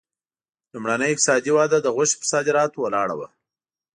[0.73, 3.27] لومړنۍ اقتصادي وده د غوښې پر صادراتو ولاړه وه.